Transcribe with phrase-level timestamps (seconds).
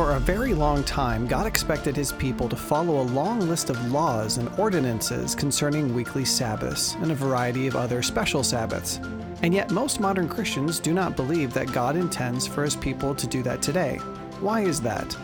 [0.00, 3.92] For a very long time, God expected his people to follow a long list of
[3.92, 8.98] laws and ordinances concerning weekly Sabbaths and a variety of other special Sabbaths.
[9.42, 13.26] And yet, most modern Christians do not believe that God intends for his people to
[13.26, 13.96] do that today.
[14.40, 15.14] Why is that?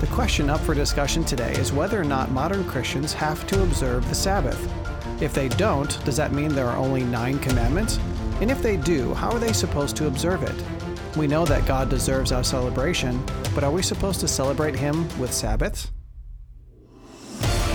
[0.00, 4.08] The question up for discussion today is whether or not modern Christians have to observe
[4.08, 4.72] the Sabbath.
[5.20, 7.98] If they don't, does that mean there are only nine commandments?
[8.40, 10.81] And if they do, how are they supposed to observe it?
[11.16, 13.22] We know that God deserves our celebration,
[13.54, 15.90] but are we supposed to celebrate Him with Sabbaths?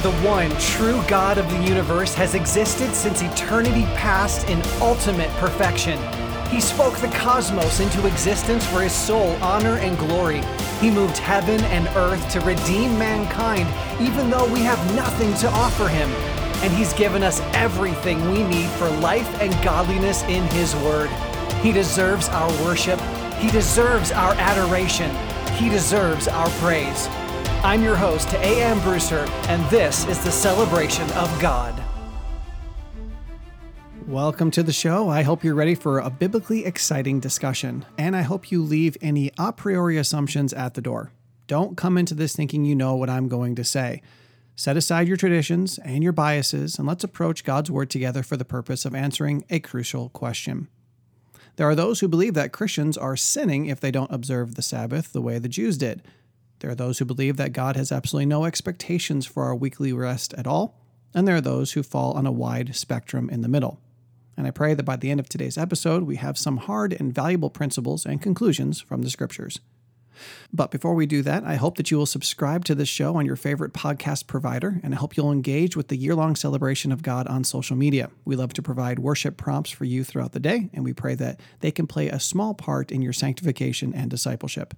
[0.02, 5.99] The one true God of the universe has existed since eternity past in ultimate perfection.
[6.49, 10.41] He spoke the cosmos into existence for his sole honor and glory.
[10.79, 13.67] He moved heaven and earth to redeem mankind,
[14.01, 16.09] even though we have nothing to offer him.
[16.63, 21.09] And he's given us everything we need for life and godliness in his word.
[21.62, 22.99] He deserves our worship
[23.40, 25.14] he deserves our adoration.
[25.54, 27.08] He deserves our praise.
[27.63, 28.80] I'm your host, A.M.
[28.82, 31.79] Brewster, and this is the celebration of God.
[34.07, 35.10] Welcome to the show.
[35.10, 39.32] I hope you're ready for a biblically exciting discussion, and I hope you leave any
[39.38, 41.12] a priori assumptions at the door.
[41.46, 44.01] Don't come into this thinking you know what I'm going to say.
[44.55, 48.46] Set aside your traditions and your biases, and let's approach God's Word together for the
[48.46, 50.70] purpose of answering a crucial question.
[51.58, 55.12] There are those who believe that Christians are sinning if they don't observe the Sabbath
[55.12, 56.04] the way the Jews did.
[56.60, 60.35] There are those who believe that God has absolutely no expectations for our weekly rest
[60.35, 60.80] at all,
[61.16, 63.80] and there are those who fall on a wide spectrum in the middle.
[64.38, 67.13] And I pray that by the end of today's episode, we have some hard and
[67.13, 69.59] valuable principles and conclusions from the scriptures.
[70.53, 73.25] But before we do that, I hope that you will subscribe to this show on
[73.25, 77.03] your favorite podcast provider, and I hope you'll engage with the year long celebration of
[77.03, 78.09] God on social media.
[78.25, 81.40] We love to provide worship prompts for you throughout the day, and we pray that
[81.59, 84.73] they can play a small part in your sanctification and discipleship.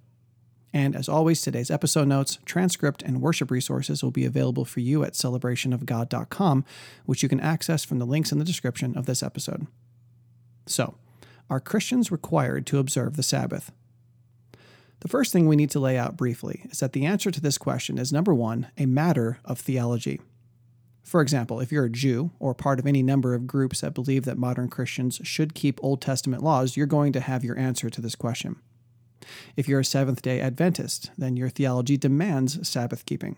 [0.72, 5.04] And as always, today's episode notes, transcript, and worship resources will be available for you
[5.04, 6.66] at celebrationofgod.com,
[7.06, 9.66] which you can access from the links in the description of this episode.
[10.68, 10.96] So,
[11.50, 13.72] are Christians required to observe the Sabbath?
[15.02, 17.58] The first thing we need to lay out briefly is that the answer to this
[17.58, 20.20] question is number one, a matter of theology.
[21.04, 24.26] For example, if you're a Jew or part of any number of groups that believe
[24.26, 28.02] that modern Christians should keep Old Testament laws, you're going to have your answer to
[28.02, 28.58] this question.
[29.56, 33.38] If you're a Seventh day Adventist, then your theology demands Sabbath keeping.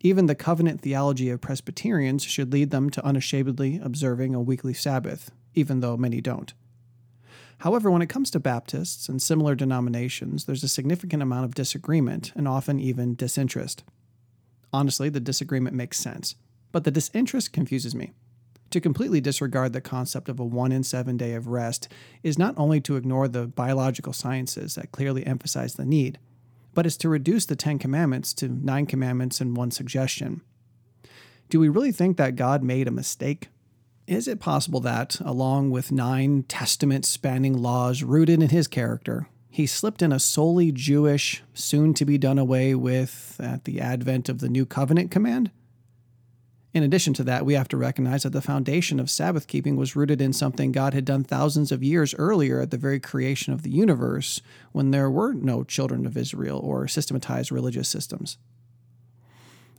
[0.00, 5.30] Even the covenant theology of Presbyterians should lead them to unashamedly observing a weekly Sabbath,
[5.54, 6.54] even though many don't.
[7.58, 12.32] However, when it comes to Baptists and similar denominations, there's a significant amount of disagreement
[12.36, 13.82] and often even disinterest.
[14.72, 16.36] Honestly, the disagreement makes sense,
[16.70, 18.12] but the disinterest confuses me.
[18.70, 21.88] To completely disregard the concept of a one in seven day of rest
[22.22, 26.18] is not only to ignore the biological sciences that clearly emphasize the need,
[26.74, 30.42] but is to reduce the Ten Commandments to nine commandments and one suggestion.
[31.48, 33.48] Do we really think that God made a mistake
[34.08, 39.66] is it possible that, along with nine testament spanning laws rooted in his character, he
[39.66, 44.38] slipped in a solely Jewish, soon to be done away with at the advent of
[44.38, 45.50] the New Covenant command?
[46.72, 49.96] In addition to that, we have to recognize that the foundation of Sabbath keeping was
[49.96, 53.62] rooted in something God had done thousands of years earlier at the very creation of
[53.62, 54.40] the universe
[54.72, 58.38] when there were no children of Israel or systematized religious systems.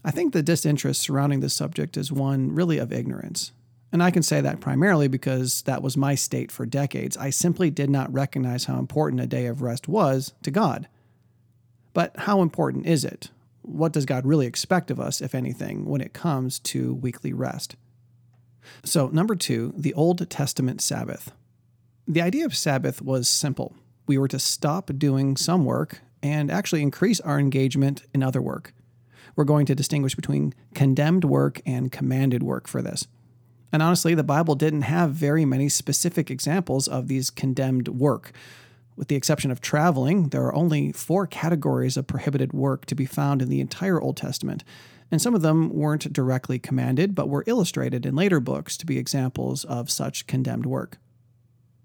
[0.04, 3.54] I think the disinterest surrounding this subject is one really of ignorance.
[3.92, 7.18] And I can say that primarily because that was my state for decades.
[7.18, 10.88] I simply did not recognize how important a day of rest was to God.
[11.94, 13.32] But how important is it?
[13.62, 17.76] What does God really expect of us, if anything, when it comes to weekly rest?
[18.84, 21.32] So, number two, the Old Testament Sabbath.
[22.08, 23.76] The idea of Sabbath was simple.
[24.08, 28.74] We were to stop doing some work and actually increase our engagement in other work.
[29.36, 33.08] We're going to distinguish between condemned work and commanded work for this.
[33.72, 38.32] And honestly, the Bible didn't have very many specific examples of these condemned work.
[38.96, 43.06] With the exception of traveling, there are only four categories of prohibited work to be
[43.06, 44.64] found in the entire Old Testament,
[45.12, 48.98] and some of them weren't directly commanded, but were illustrated in later books to be
[48.98, 50.98] examples of such condemned work.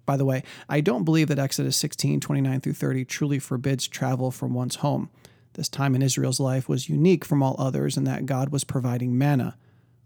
[0.06, 4.30] By the way, I don't believe that Exodus 16, 29 through 30 truly forbids travel
[4.30, 5.08] from one's home.
[5.54, 9.16] This time in Israel's life was unique from all others in that God was providing
[9.16, 9.56] manna.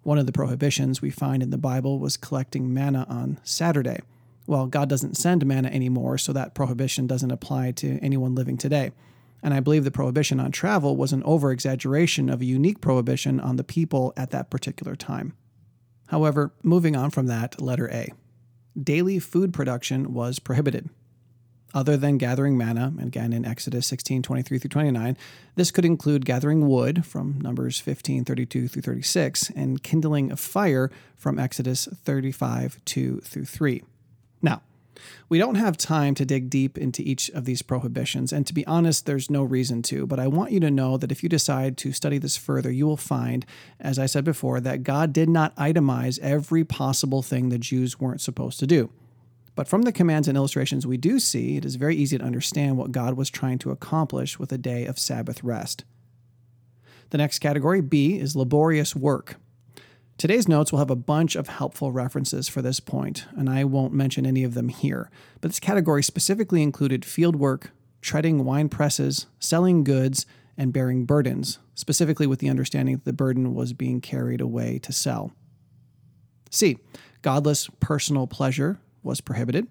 [0.09, 4.01] One of the prohibitions we find in the Bible was collecting manna on Saturday.
[4.47, 8.93] Well, God doesn't send manna anymore, so that prohibition doesn't apply to anyone living today.
[9.43, 13.39] And I believe the prohibition on travel was an over exaggeration of a unique prohibition
[13.39, 15.35] on the people at that particular time.
[16.07, 18.11] However, moving on from that, letter A.
[18.83, 20.89] Daily food production was prohibited.
[21.75, 25.17] Other than gathering manna, again in Exodus 16 23 through 29,
[25.55, 30.91] this could include gathering wood from Numbers 15 32 through 36 and kindling a fire
[31.15, 33.82] from Exodus 35 2 through 3.
[34.41, 34.62] Now,
[35.29, 38.67] we don't have time to dig deep into each of these prohibitions, and to be
[38.67, 41.76] honest, there's no reason to, but I want you to know that if you decide
[41.79, 43.44] to study this further, you will find,
[43.79, 48.23] as I said before, that God did not itemize every possible thing the Jews weren't
[48.23, 48.91] supposed to do.
[49.59, 52.77] But from the commands and illustrations we do see, it is very easy to understand
[52.77, 55.83] what God was trying to accomplish with a day of Sabbath rest.
[57.11, 59.35] The next category, B, is laborious work.
[60.17, 63.93] Today's notes will have a bunch of helpful references for this point, and I won't
[63.93, 65.11] mention any of them here.
[65.41, 70.25] But this category specifically included field work, treading wine presses, selling goods,
[70.57, 74.93] and bearing burdens, specifically with the understanding that the burden was being carried away to
[74.93, 75.33] sell.
[76.49, 76.79] C.
[77.23, 78.79] Godless personal pleasure
[79.09, 79.67] was prohibited.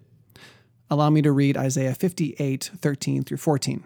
[0.90, 3.84] Allow me to read Isaiah 58 13 through 14.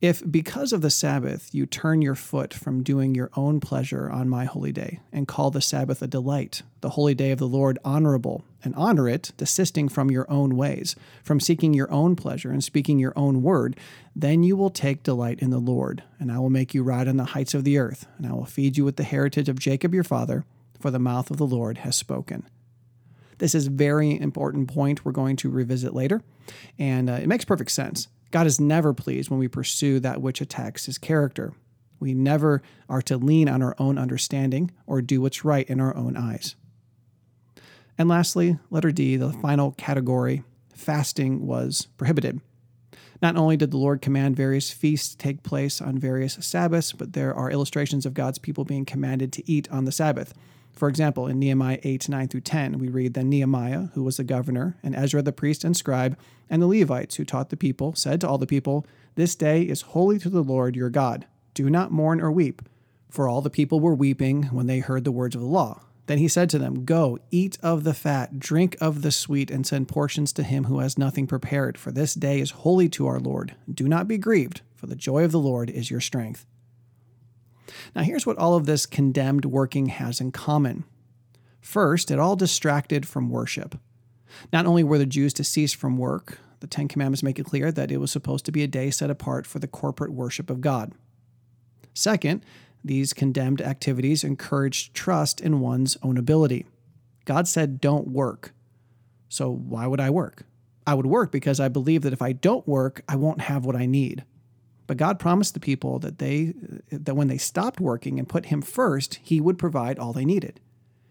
[0.00, 4.28] If because of the Sabbath you turn your foot from doing your own pleasure on
[4.28, 7.78] my holy day, and call the Sabbath a delight, the holy day of the Lord
[7.84, 12.62] honorable, and honor it, desisting from your own ways, from seeking your own pleasure and
[12.62, 13.78] speaking your own word,
[14.14, 17.16] then you will take delight in the Lord, and I will make you ride on
[17.16, 19.94] the heights of the earth, and I will feed you with the heritage of Jacob
[19.94, 20.44] your father,
[20.78, 22.46] for the mouth of the Lord has spoken.
[23.38, 26.22] This is very important point we're going to revisit later,
[26.78, 28.08] and uh, it makes perfect sense.
[28.30, 31.52] God is never pleased when we pursue that which attacks his character.
[32.00, 35.96] We never are to lean on our own understanding or do what's right in our
[35.96, 36.56] own eyes.
[37.96, 40.42] And lastly, letter D, the final category,
[40.74, 42.40] fasting was prohibited.
[43.22, 47.32] Not only did the Lord command various feasts take place on various Sabbaths, but there
[47.32, 50.34] are illustrations of God's people being commanded to eat on the Sabbath.
[50.74, 54.24] For example, in Nehemiah 8 9 through 10, we read that Nehemiah, who was the
[54.24, 56.18] governor, and Ezra the priest and scribe,
[56.50, 58.84] and the Levites who taught the people, said to all the people,
[59.14, 61.26] This day is holy to the Lord your God.
[61.54, 62.62] Do not mourn or weep.
[63.08, 65.82] For all the people were weeping when they heard the words of the law.
[66.06, 69.66] Then he said to them, Go, eat of the fat, drink of the sweet, and
[69.66, 73.20] send portions to him who has nothing prepared, for this day is holy to our
[73.20, 73.54] Lord.
[73.72, 76.44] Do not be grieved, for the joy of the Lord is your strength.
[77.94, 80.84] Now, here's what all of this condemned working has in common.
[81.60, 83.78] First, it all distracted from worship.
[84.52, 87.70] Not only were the Jews to cease from work, the Ten Commandments make it clear
[87.72, 90.60] that it was supposed to be a day set apart for the corporate worship of
[90.60, 90.92] God.
[91.94, 92.44] Second,
[92.84, 96.66] these condemned activities encouraged trust in one's own ability.
[97.24, 98.52] God said, Don't work.
[99.28, 100.44] So why would I work?
[100.86, 103.76] I would work because I believe that if I don't work, I won't have what
[103.76, 104.24] I need.
[104.86, 106.54] But God promised the people that they
[106.90, 110.60] that when they stopped working and put him first, he would provide all they needed.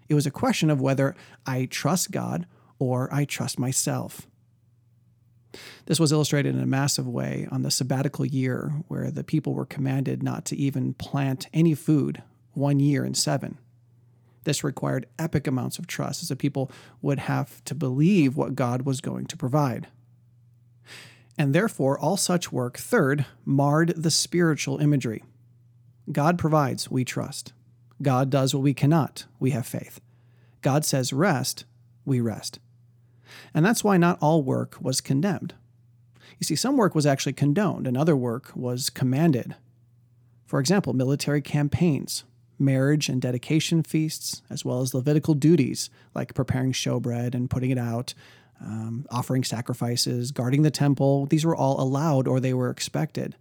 [0.09, 1.15] It was a question of whether
[1.45, 2.45] I trust God
[2.77, 4.27] or I trust myself.
[5.85, 9.65] This was illustrated in a massive way on the sabbatical year, where the people were
[9.65, 12.23] commanded not to even plant any food
[12.53, 13.57] one year in seven.
[14.45, 16.71] This required epic amounts of trust, as the people
[17.01, 19.87] would have to believe what God was going to provide
[21.37, 25.23] and therefore all such work, third, marred the spiritual imagery.
[26.11, 27.53] God provides, we trust.
[28.01, 30.01] God does what we cannot, we have faith.
[30.61, 31.65] God says rest,
[32.05, 32.59] we rest.
[33.53, 35.53] And that's why not all work was condemned.
[36.39, 39.55] You see, some work was actually condoned, and other work was commanded.
[40.45, 42.25] For example, military campaigns,
[42.59, 47.77] marriage and dedication feasts, as well as Levitical duties like preparing showbread and putting it
[47.77, 48.13] out,
[48.61, 51.25] um, offering sacrifices, guarding the temple.
[51.25, 53.35] These were all allowed or they were expected.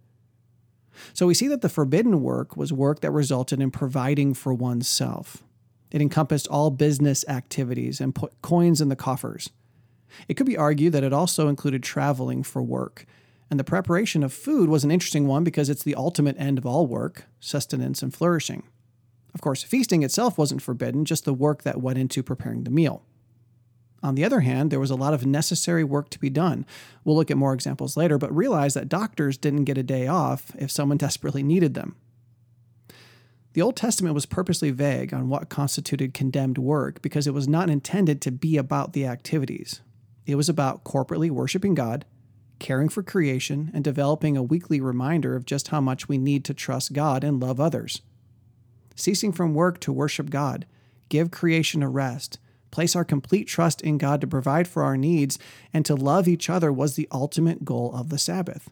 [1.13, 5.43] So we see that the forbidden work was work that resulted in providing for oneself.
[5.91, 9.49] It encompassed all business activities and put coins in the coffers.
[10.27, 13.05] It could be argued that it also included traveling for work.
[13.49, 16.65] And the preparation of food was an interesting one because it's the ultimate end of
[16.65, 18.63] all work sustenance and flourishing.
[19.33, 23.03] Of course, feasting itself wasn't forbidden, just the work that went into preparing the meal.
[24.03, 26.65] On the other hand, there was a lot of necessary work to be done.
[27.05, 30.51] We'll look at more examples later, but realize that doctors didn't get a day off
[30.59, 31.95] if someone desperately needed them.
[33.53, 37.69] The Old Testament was purposely vague on what constituted condemned work because it was not
[37.69, 39.81] intended to be about the activities.
[40.25, 42.03] It was about corporately worshiping God,
[42.59, 46.53] caring for creation, and developing a weekly reminder of just how much we need to
[46.53, 48.01] trust God and love others.
[48.95, 50.65] Ceasing from work to worship God,
[51.09, 52.39] give creation a rest,
[52.73, 55.39] place our complete trust in God to provide for our needs,
[55.73, 58.69] and to love each other was the ultimate goal of the Sabbath.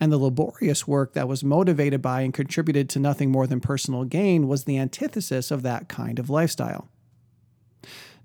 [0.00, 4.04] And the laborious work that was motivated by and contributed to nothing more than personal
[4.04, 6.88] gain was the antithesis of that kind of lifestyle.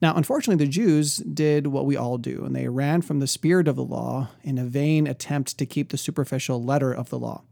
[0.01, 3.67] Now, unfortunately, the Jews did what we all do, and they ran from the spirit
[3.67, 7.43] of the law in a vain attempt to keep the superficial letter of the law.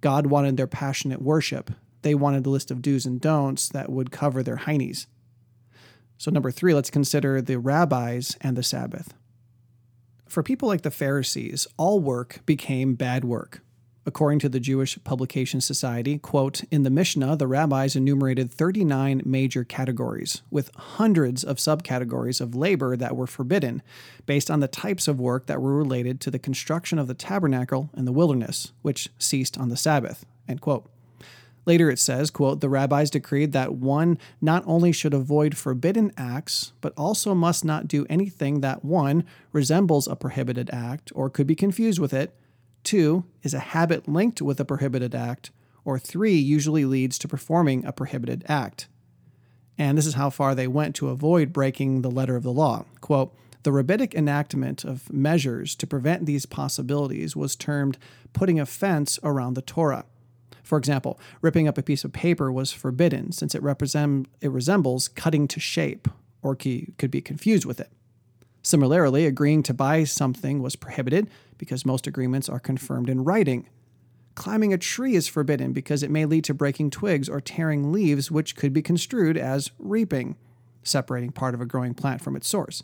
[0.00, 1.70] God wanted their passionate worship.
[2.02, 5.06] They wanted a list of do's and don'ts that would cover their heinies.
[6.18, 9.14] So, number three, let's consider the rabbis and the Sabbath.
[10.26, 13.62] For people like the Pharisees, all work became bad work.
[14.04, 19.64] According to the Jewish Publication Society, quote, in the Mishnah, the rabbis enumerated 39 major
[19.64, 23.82] categories, with hundreds of subcategories of labor that were forbidden,
[24.24, 27.90] based on the types of work that were related to the construction of the tabernacle
[27.96, 30.90] in the wilderness, which ceased on the Sabbath, end quote.
[31.68, 36.72] Later it says, quote, the rabbis decreed that one not only should avoid forbidden acts,
[36.80, 39.22] but also must not do anything that one
[39.52, 42.34] resembles a prohibited act or could be confused with it,
[42.84, 45.50] two is a habit linked with a prohibited act,
[45.84, 48.88] or three usually leads to performing a prohibited act.
[49.76, 52.86] And this is how far they went to avoid breaking the letter of the law.
[53.02, 57.98] Quote, the rabbinic enactment of measures to prevent these possibilities was termed
[58.32, 60.06] putting a fence around the Torah.
[60.68, 65.08] For example, ripping up a piece of paper was forbidden since it, represent, it resembles
[65.08, 66.08] cutting to shape
[66.42, 67.90] or could be confused with it.
[68.60, 73.66] Similarly, agreeing to buy something was prohibited because most agreements are confirmed in writing.
[74.34, 78.30] Climbing a tree is forbidden because it may lead to breaking twigs or tearing leaves,
[78.30, 80.36] which could be construed as reaping,
[80.82, 82.82] separating part of a growing plant from its source.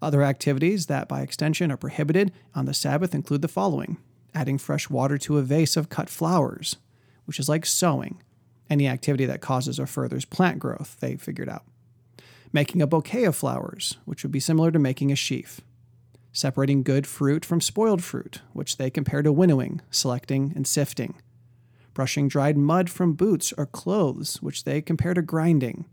[0.00, 3.98] Other activities that, by extension, are prohibited on the Sabbath include the following
[4.38, 6.76] adding fresh water to a vase of cut flowers,
[7.24, 8.22] which is like sowing,
[8.70, 11.64] any activity that causes or furthers plant growth, they figured out.
[12.52, 15.60] Making a bouquet of flowers, which would be similar to making a sheaf,
[16.32, 21.16] separating good fruit from spoiled fruit, which they compare to winnowing, selecting, and sifting,
[21.92, 25.84] brushing dried mud from boots or clothes, which they compare to grinding,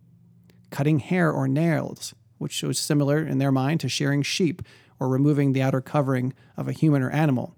[0.69, 4.61] cutting hair or nails, which was similar in their mind to shearing sheep
[4.99, 7.54] or removing the outer covering of a human or animal,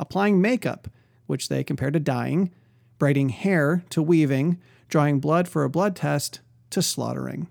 [0.00, 0.88] applying makeup,
[1.26, 2.50] which they compare to dyeing,
[2.98, 6.40] braiding hair to weaving, drawing blood for a blood test
[6.70, 7.46] to slaughtering.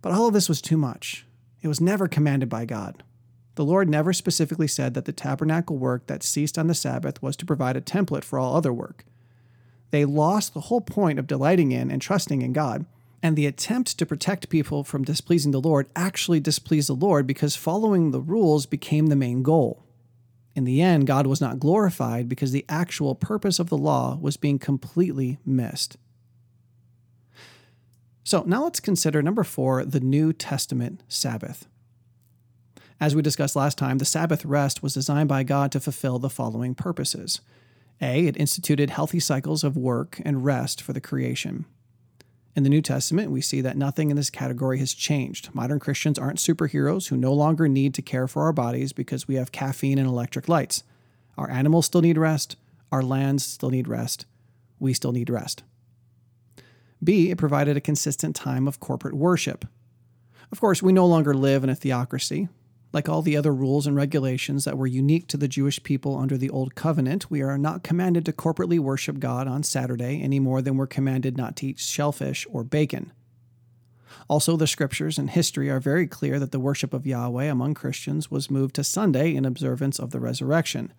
[0.00, 1.26] But all of this was too much.
[1.60, 3.02] It was never commanded by God.
[3.56, 7.36] The Lord never specifically said that the tabernacle work that ceased on the Sabbath was
[7.36, 9.04] to provide a template for all other work.
[9.90, 12.84] They lost the whole point of delighting in and trusting in God,
[13.22, 17.54] and the attempt to protect people from displeasing the Lord actually displeased the Lord because
[17.54, 19.83] following the rules became the main goal.
[20.54, 24.36] In the end, God was not glorified because the actual purpose of the law was
[24.36, 25.96] being completely missed.
[28.22, 31.66] So now let's consider number four, the New Testament Sabbath.
[33.00, 36.30] As we discussed last time, the Sabbath rest was designed by God to fulfill the
[36.30, 37.40] following purposes.
[38.00, 41.66] A, it instituted healthy cycles of work and rest for the creation.
[42.56, 45.52] In the New Testament, we see that nothing in this category has changed.
[45.52, 49.34] Modern Christians aren't superheroes who no longer need to care for our bodies because we
[49.34, 50.84] have caffeine and electric lights.
[51.36, 52.54] Our animals still need rest.
[52.92, 54.26] Our lands still need rest.
[54.78, 55.64] We still need rest.
[57.02, 59.64] B, it provided a consistent time of corporate worship.
[60.52, 62.48] Of course, we no longer live in a theocracy.
[62.94, 66.38] Like all the other rules and regulations that were unique to the Jewish people under
[66.38, 70.62] the Old Covenant, we are not commanded to corporately worship God on Saturday any more
[70.62, 73.10] than we're commanded not to eat shellfish or bacon.
[74.28, 78.30] Also, the scriptures and history are very clear that the worship of Yahweh among Christians
[78.30, 80.92] was moved to Sunday in observance of the resurrection.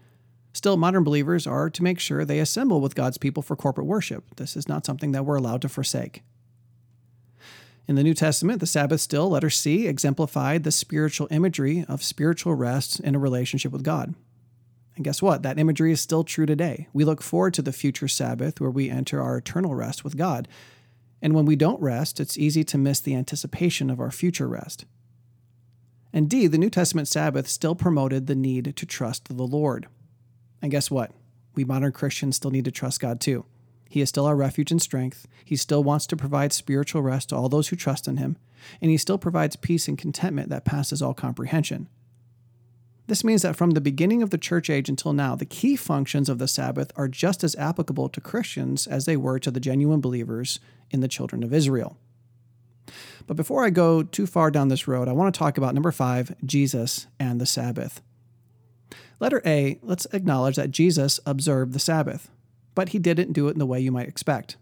[0.51, 4.35] Still, modern believers are to make sure they assemble with God's people for corporate worship.
[4.35, 6.23] This is not something that we're allowed to forsake.
[7.88, 12.56] In the New Testament, the Sabbath still, letter C, exemplified the spiritual imagery of spiritual
[12.56, 14.15] rest in a relationship with God.
[14.96, 15.44] And guess what?
[15.44, 16.88] That imagery is still true today.
[16.94, 20.48] We look forward to the future Sabbath where we enter our eternal rest with God.
[21.22, 24.86] And when we don't rest, it's easy to miss the anticipation of our future rest.
[26.13, 29.88] Indeed, the New Testament Sabbath still promoted the need to trust the Lord.
[30.62, 31.12] And guess what?
[31.56, 33.46] We modern Christians still need to trust God too.
[33.95, 35.25] He is still our refuge and strength.
[35.45, 38.35] He still wants to provide spiritual rest to all those who trust in Him,
[38.81, 41.87] and He still provides peace and contentment that passes all comprehension.
[43.07, 46.27] This means that from the beginning of the church age until now, the key functions
[46.27, 50.01] of the Sabbath are just as applicable to Christians as they were to the genuine
[50.01, 50.59] believers
[50.91, 51.95] in the children of Israel.
[53.27, 55.93] But before I go too far down this road, I want to talk about number
[55.93, 58.01] five Jesus and the Sabbath.
[59.21, 62.29] Letter A, let's acknowledge that Jesus observed the Sabbath,
[62.75, 64.58] but he didn't do it in the way you might expect.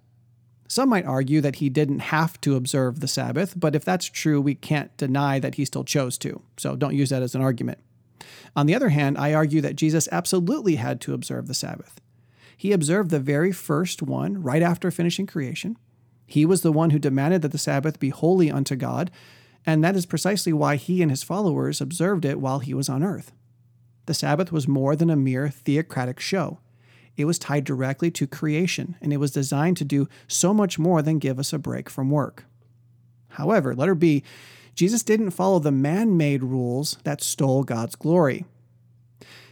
[0.67, 4.39] Some might argue that he didn't have to observe the Sabbath, but if that's true,
[4.39, 7.79] we can't deny that he still chose to, so don't use that as an argument.
[8.55, 12.00] On the other hand, I argue that Jesus absolutely had to observe the Sabbath.
[12.55, 15.77] He observed the very first one right after finishing creation.
[16.25, 19.12] He was the one who demanded that the Sabbath be holy unto God,
[19.65, 23.03] and that is precisely why he and his followers observed it while he was on
[23.03, 23.32] earth.
[24.05, 26.60] The Sabbath was more than a mere theocratic show.
[27.15, 31.01] It was tied directly to creation, and it was designed to do so much more
[31.01, 32.46] than give us a break from work.
[33.29, 34.24] However, letter B,
[34.75, 38.46] Jesus didn't follow the man made rules that stole God's glory.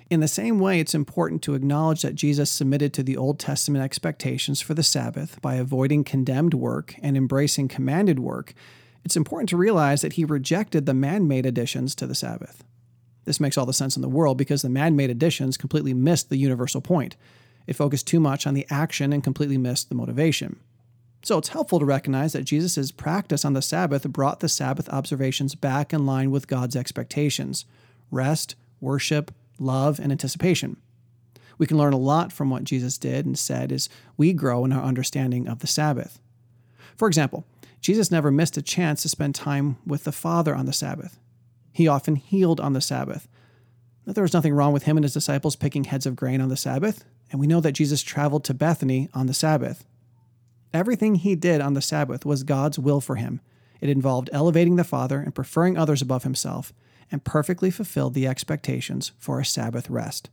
[0.10, 3.84] In the same way, it's important to acknowledge that Jesus submitted to the Old Testament
[3.84, 8.54] expectations for the Sabbath by avoiding condemned work and embracing commanded work.
[9.06, 12.64] It's important to realize that he rejected the man made additions to the Sabbath.
[13.24, 16.30] This makes all the sense in the world because the man made additions completely missed
[16.30, 17.16] the universal point.
[17.68, 20.60] It focused too much on the action and completely missed the motivation.
[21.24, 25.54] So it's helpful to recognize that Jesus' practice on the Sabbath brought the Sabbath observations
[25.54, 27.66] back in line with God's expectations
[28.10, 30.78] rest, worship, love, and anticipation.
[31.58, 33.88] We can learn a lot from what Jesus did and said as
[34.18, 36.20] we grow in our understanding of the Sabbath.
[36.98, 37.46] For example,
[37.80, 41.20] Jesus never missed a chance to spend time with the Father on the Sabbath.
[41.72, 43.28] He often healed on the Sabbath.
[44.06, 46.58] There was nothing wrong with him and his disciples picking heads of grain on the
[46.58, 49.86] Sabbath, and we know that Jesus traveled to Bethany on the Sabbath.
[50.74, 53.42] Everything he did on the Sabbath was God's will for him.
[53.80, 56.72] It involved elevating the Father and preferring others above himself,
[57.12, 60.30] and perfectly fulfilled the expectations for a Sabbath rest.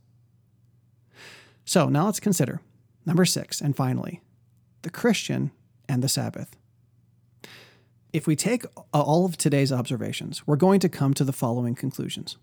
[1.65, 2.61] So now let's consider
[3.05, 4.21] number six, and finally,
[4.83, 5.51] the Christian
[5.87, 6.55] and the Sabbath.
[8.13, 12.37] If we take all of today's observations, we're going to come to the following conclusions.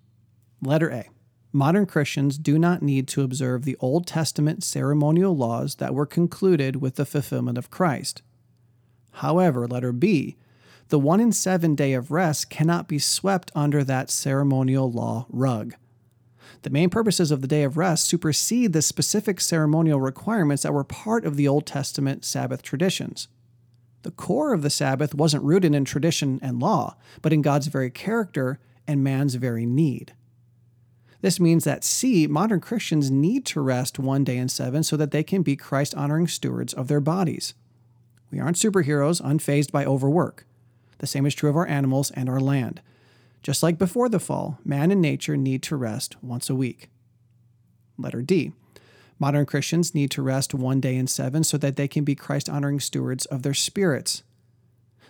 [0.63, 1.09] Letter A
[1.57, 6.83] Modern Christians do not need to observe the Old Testament ceremonial laws that were concluded
[6.83, 8.21] with the fulfillment of Christ.
[9.11, 10.37] However, letter B,
[10.89, 15.75] the one in seven day of rest cannot be swept under that ceremonial law rug.
[16.61, 20.85] The main purposes of the day of rest supersede the specific ceremonial requirements that were
[20.85, 23.29] part of the Old Testament Sabbath traditions.
[24.03, 27.91] The core of the Sabbath wasn't rooted in tradition and law, but in God's very
[27.91, 30.13] character and man's very need.
[31.23, 35.11] This means that C, modern Christians need to rest one day in seven so that
[35.11, 37.55] they can be Christ honoring stewards of their bodies.
[38.31, 40.47] We aren't superheroes unfazed by overwork.
[40.99, 42.81] The same is true of our animals and our land.
[43.43, 46.89] Just like before the fall, man and nature need to rest once a week.
[47.99, 48.53] Letter D.
[49.19, 52.51] Modern Christians need to rest one day in seven so that they can be Christ
[52.51, 54.23] honoring stewards of their spirits.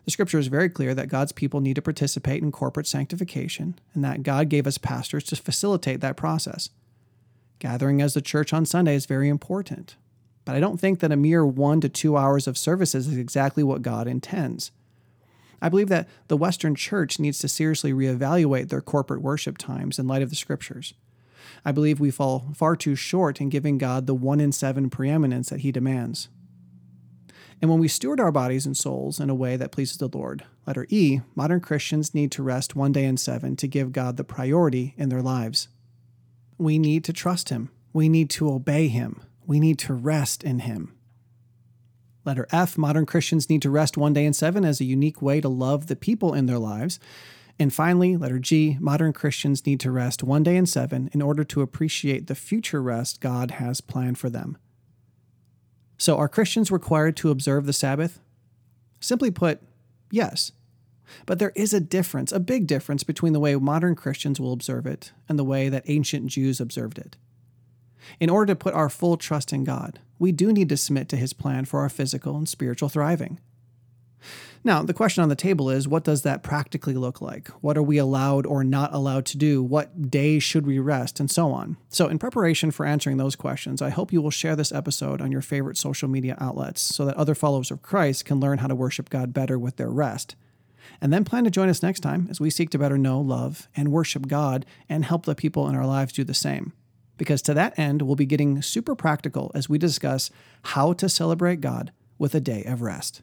[0.06, 4.04] The scripture is very clear that God's people need to participate in corporate sanctification and
[4.04, 6.70] that God gave us pastors to facilitate that process.
[7.58, 9.96] Gathering as the church on Sunday is very important,
[10.44, 13.64] but I don't think that a mere one to two hours of services is exactly
[13.64, 14.70] what God intends.
[15.60, 20.06] I believe that the Western church needs to seriously reevaluate their corporate worship times in
[20.06, 20.94] light of the scriptures.
[21.64, 25.48] I believe we fall far too short in giving God the one in seven preeminence
[25.48, 26.28] that He demands.
[27.60, 30.44] And when we steward our bodies and souls in a way that pleases the Lord,
[30.66, 34.24] letter E, modern Christians need to rest one day in seven to give God the
[34.24, 35.68] priority in their lives.
[36.58, 37.70] We need to trust Him.
[37.92, 39.22] We need to obey Him.
[39.46, 40.92] We need to rest in Him.
[42.26, 45.40] Letter F, modern Christians need to rest one day in seven as a unique way
[45.40, 46.98] to love the people in their lives.
[47.58, 51.44] And finally, letter G, modern Christians need to rest one day in seven in order
[51.44, 54.58] to appreciate the future rest God has planned for them.
[55.98, 58.20] So, are Christians required to observe the Sabbath?
[59.00, 59.60] Simply put,
[60.10, 60.52] yes.
[61.24, 64.86] But there is a difference, a big difference, between the way modern Christians will observe
[64.86, 67.16] it and the way that ancient Jews observed it.
[68.20, 71.16] In order to put our full trust in God, we do need to submit to
[71.16, 73.38] His plan for our physical and spiritual thriving.
[74.66, 77.46] Now, the question on the table is what does that practically look like?
[77.62, 79.62] What are we allowed or not allowed to do?
[79.62, 81.20] What day should we rest?
[81.20, 81.76] And so on.
[81.88, 85.30] So, in preparation for answering those questions, I hope you will share this episode on
[85.30, 88.74] your favorite social media outlets so that other followers of Christ can learn how to
[88.74, 90.34] worship God better with their rest.
[91.00, 93.68] And then plan to join us next time as we seek to better know, love,
[93.76, 96.72] and worship God and help the people in our lives do the same.
[97.16, 100.28] Because to that end, we'll be getting super practical as we discuss
[100.62, 103.22] how to celebrate God with a day of rest.